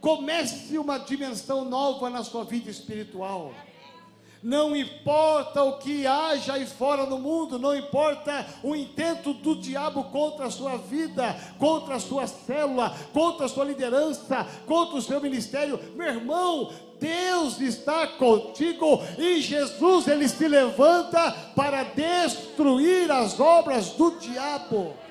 comece 0.00 0.76
uma 0.76 0.98
dimensão 0.98 1.64
nova 1.64 2.10
na 2.10 2.24
sua 2.24 2.44
vida 2.44 2.70
espiritual. 2.70 3.54
Não 4.42 4.76
importa 4.76 5.62
o 5.62 5.78
que 5.78 6.06
haja 6.06 6.54
aí 6.54 6.66
fora 6.66 7.06
no 7.06 7.18
mundo, 7.18 7.58
não 7.58 7.76
importa 7.76 8.46
o 8.62 8.76
intento 8.76 9.32
do 9.32 9.56
diabo 9.56 10.04
contra 10.04 10.46
a 10.46 10.50
sua 10.50 10.76
vida, 10.76 11.36
contra 11.58 11.96
a 11.96 12.00
sua 12.00 12.26
célula, 12.26 12.94
contra 13.12 13.46
a 13.46 13.48
sua 13.48 13.64
liderança, 13.64 14.46
contra 14.66 14.96
o 14.96 15.02
seu 15.02 15.20
ministério, 15.20 15.80
meu 15.94 16.06
irmão, 16.06 16.70
Deus 17.00 17.60
está 17.60 18.06
contigo 18.06 19.02
e 19.18 19.40
Jesus 19.40 20.08
ele 20.08 20.28
se 20.28 20.48
levanta 20.48 21.32
para 21.54 21.82
destruir 21.82 23.10
as 23.10 23.38
obras 23.38 23.90
do 23.90 24.12
diabo. 24.18 25.05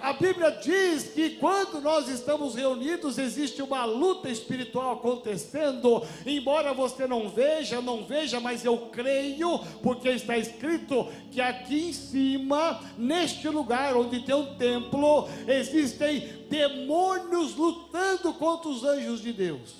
A 0.00 0.12
Bíblia 0.12 0.50
diz 0.52 1.08
que 1.08 1.30
quando 1.30 1.80
nós 1.80 2.08
estamos 2.08 2.54
reunidos, 2.54 3.18
existe 3.18 3.60
uma 3.62 3.84
luta 3.84 4.28
espiritual 4.28 4.92
acontecendo, 4.92 6.02
embora 6.24 6.72
você 6.72 7.06
não 7.06 7.28
veja, 7.28 7.80
não 7.80 8.04
veja, 8.04 8.38
mas 8.38 8.64
eu 8.64 8.76
creio, 8.92 9.58
porque 9.82 10.08
está 10.10 10.36
escrito 10.36 11.08
que 11.30 11.40
aqui 11.40 11.88
em 11.88 11.92
cima, 11.92 12.80
neste 12.96 13.48
lugar 13.48 13.96
onde 13.96 14.20
tem 14.20 14.34
um 14.34 14.54
templo, 14.56 15.28
existem 15.46 16.46
demônios 16.48 17.56
lutando 17.56 18.32
contra 18.34 18.68
os 18.68 18.84
anjos 18.84 19.20
de 19.20 19.32
Deus. 19.32 19.74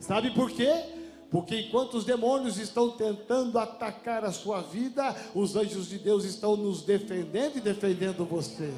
Sabe 0.00 0.30
por 0.30 0.50
quê? 0.50 1.01
Porque 1.32 1.60
enquanto 1.60 1.94
os 1.94 2.04
demônios 2.04 2.58
estão 2.58 2.90
tentando 2.90 3.58
atacar 3.58 4.22
a 4.22 4.30
sua 4.30 4.60
vida, 4.60 5.16
os 5.34 5.56
anjos 5.56 5.88
de 5.88 5.98
Deus 5.98 6.24
estão 6.24 6.56
nos 6.56 6.82
defendendo 6.82 7.56
e 7.56 7.60
defendendo 7.60 8.26
você. 8.26 8.70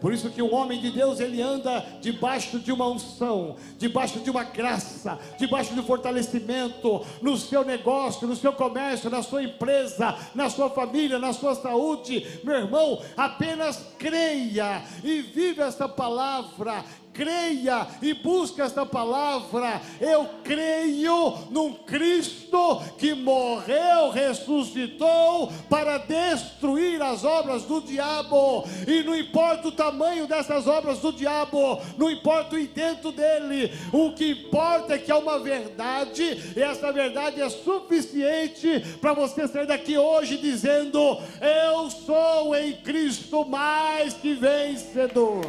Por 0.00 0.14
isso 0.14 0.30
que 0.30 0.40
o 0.40 0.52
homem 0.52 0.80
de 0.80 0.90
Deus 0.90 1.20
ele 1.20 1.42
anda 1.42 1.84
debaixo 2.00 2.58
de 2.58 2.72
uma 2.72 2.88
unção, 2.88 3.56
debaixo 3.78 4.20
de 4.20 4.30
uma 4.30 4.44
graça, 4.44 5.18
debaixo 5.38 5.74
de 5.74 5.80
um 5.80 5.84
fortalecimento 5.84 7.04
no 7.20 7.36
seu 7.36 7.64
negócio, 7.64 8.26
no 8.26 8.34
seu 8.34 8.52
comércio, 8.52 9.10
na 9.10 9.22
sua 9.22 9.42
empresa, 9.42 10.16
na 10.34 10.48
sua 10.48 10.70
família, 10.70 11.18
na 11.18 11.34
sua 11.34 11.54
saúde. 11.54 12.26
Meu 12.42 12.56
irmão, 12.56 13.02
apenas 13.14 13.84
creia 13.98 14.82
e 15.04 15.20
viva 15.20 15.64
essa 15.64 15.86
palavra 15.86 16.82
creia 17.20 17.86
e 18.00 18.14
busque 18.14 18.62
esta 18.62 18.86
palavra. 18.86 19.82
Eu 20.00 20.26
creio 20.42 21.36
num 21.50 21.74
Cristo 21.74 22.80
que 22.96 23.12
morreu, 23.12 24.08
ressuscitou 24.10 25.52
para 25.68 25.98
destruir 25.98 27.02
as 27.02 27.22
obras 27.22 27.64
do 27.64 27.82
diabo. 27.82 28.64
E 28.88 29.02
não 29.02 29.14
importa 29.14 29.68
o 29.68 29.72
tamanho 29.72 30.26
dessas 30.26 30.66
obras 30.66 31.00
do 31.00 31.12
diabo, 31.12 31.78
não 31.98 32.10
importa 32.10 32.56
o 32.56 32.58
intento 32.58 33.12
dele, 33.12 33.70
o 33.92 34.12
que 34.12 34.30
importa 34.30 34.94
é 34.94 34.98
que 34.98 35.12
é 35.12 35.14
uma 35.14 35.38
verdade, 35.38 36.54
e 36.56 36.62
essa 36.62 36.90
verdade 36.90 37.42
é 37.42 37.50
suficiente 37.50 38.80
para 38.98 39.12
você 39.12 39.46
sair 39.46 39.66
daqui 39.66 39.98
hoje 39.98 40.38
dizendo: 40.38 41.18
Eu 41.40 41.90
sou 41.90 42.54
em 42.56 42.72
Cristo 42.72 43.44
mais 43.44 44.14
que 44.14 44.32
vencedor. 44.32 45.44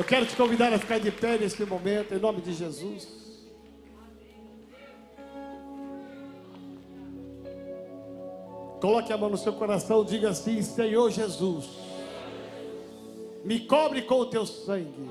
Eu 0.00 0.04
quero 0.04 0.24
te 0.24 0.34
convidar 0.34 0.72
a 0.72 0.78
ficar 0.78 0.98
de 0.98 1.10
pé 1.10 1.36
nesse 1.36 1.62
momento, 1.66 2.14
em 2.14 2.18
nome 2.18 2.40
de 2.40 2.54
Jesus. 2.54 3.06
Coloque 8.80 9.12
a 9.12 9.18
mão 9.18 9.28
no 9.28 9.36
seu 9.36 9.52
coração, 9.52 10.02
diga 10.02 10.30
assim: 10.30 10.62
Senhor 10.62 11.10
Jesus, 11.10 11.66
me 13.44 13.60
cobre 13.66 14.00
com 14.00 14.20
o 14.20 14.24
teu 14.24 14.46
sangue, 14.46 15.10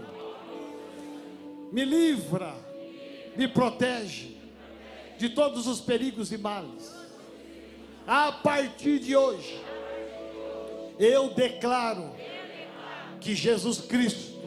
me 1.71 1.85
livra, 1.85 2.55
me 3.37 3.47
protege 3.47 4.37
de 5.19 5.29
todos 5.29 5.67
os 5.67 5.79
perigos 5.79 6.31
e 6.31 6.37
males. 6.39 6.91
A 8.07 8.31
partir 8.31 8.97
de 8.97 9.15
hoje, 9.15 9.63
eu 10.97 11.29
declaro 11.29 12.09
que 13.21 13.35
Jesus 13.35 13.81
Cristo 13.81 14.38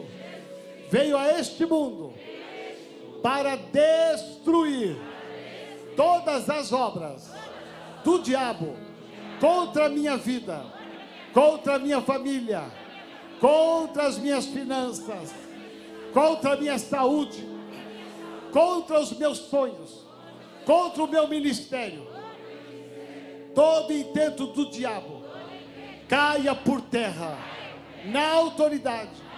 veio 0.93 1.17
a 1.17 1.39
este 1.39 1.65
mundo 1.65 2.13
para 3.23 3.55
destruir 3.55 4.95
todas 5.95 6.47
as 6.47 6.71
obras 6.71 7.31
do 8.03 8.19
diabo 8.19 8.75
contra 9.39 9.87
a 9.87 9.89
minha 9.89 10.17
vida, 10.17 10.63
contra 11.33 11.77
a 11.77 11.79
minha 11.79 11.99
família, 11.99 12.61
contra 13.39 14.03
as 14.03 14.19
minhas 14.19 14.45
finanças, 14.45 15.33
contra 16.13 16.53
a 16.53 16.57
minha 16.57 16.77
saúde, 16.77 17.43
contra 18.51 18.99
os 18.99 19.17
meus 19.17 19.39
sonhos, 19.39 20.05
contra 20.63 21.05
o 21.05 21.07
meu 21.07 21.27
ministério. 21.27 22.05
Todo 23.55 23.91
intento 23.91 24.45
do 24.45 24.69
diabo 24.69 25.23
caia 26.07 26.53
por 26.53 26.81
terra, 26.81 27.35
na 28.05 28.29
autoridade 28.33 29.32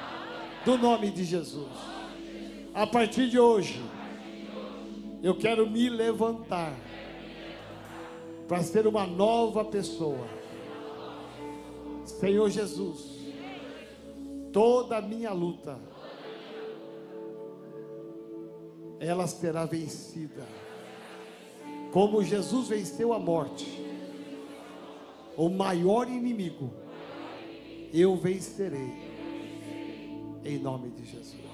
do 0.66 0.78
nome 0.80 1.12
de 1.12 1.24
Jesus. 1.24 1.70
A 2.74 2.88
partir 2.88 3.30
de 3.30 3.40
hoje, 3.40 3.80
eu 5.22 5.38
quero 5.38 5.70
me 5.70 5.88
levantar 5.88 6.76
para 8.48 8.64
ser 8.64 8.88
uma 8.88 9.06
nova 9.06 9.64
pessoa. 9.64 10.28
Senhor 12.04 12.50
Jesus, 12.50 13.16
toda 14.52 14.98
a 14.98 15.02
minha 15.02 15.32
luta, 15.32 15.80
ela 19.00 19.28
será 19.28 19.66
vencida. 19.66 20.46
Como 21.92 22.24
Jesus 22.24 22.68
venceu 22.68 23.14
a 23.14 23.20
morte, 23.20 23.86
o 25.38 25.48
maior 25.48 26.10
inimigo, 26.10 26.74
eu 27.94 28.16
vencerei. 28.18 29.05
Em 30.46 30.60
nome 30.60 30.92
de 30.92 31.04
Jesus. 31.06 31.45